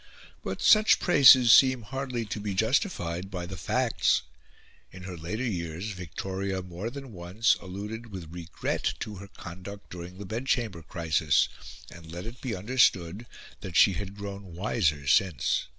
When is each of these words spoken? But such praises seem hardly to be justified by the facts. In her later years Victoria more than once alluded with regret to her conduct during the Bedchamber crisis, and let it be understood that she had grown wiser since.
But 0.43 0.63
such 0.63 0.99
praises 0.99 1.51
seem 1.53 1.83
hardly 1.83 2.25
to 2.25 2.39
be 2.39 2.55
justified 2.55 3.29
by 3.29 3.45
the 3.45 3.55
facts. 3.55 4.23
In 4.91 5.03
her 5.03 5.15
later 5.15 5.43
years 5.45 5.91
Victoria 5.91 6.63
more 6.63 6.89
than 6.89 7.13
once 7.13 7.55
alluded 7.61 8.11
with 8.11 8.33
regret 8.33 8.95
to 9.01 9.17
her 9.17 9.27
conduct 9.27 9.91
during 9.91 10.17
the 10.17 10.25
Bedchamber 10.25 10.81
crisis, 10.81 11.49
and 11.91 12.11
let 12.11 12.25
it 12.25 12.41
be 12.41 12.55
understood 12.55 13.27
that 13.59 13.75
she 13.75 13.93
had 13.93 14.17
grown 14.17 14.55
wiser 14.55 15.05
since. 15.05 15.67